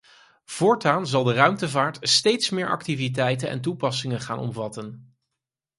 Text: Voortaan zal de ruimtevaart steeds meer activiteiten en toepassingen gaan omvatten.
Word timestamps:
Voortaan 0.45 1.07
zal 1.07 1.23
de 1.23 1.33
ruimtevaart 1.33 1.97
steeds 2.09 2.49
meer 2.49 2.69
activiteiten 2.69 3.49
en 3.49 3.61
toepassingen 3.61 4.21
gaan 4.21 4.39
omvatten. 4.39 5.15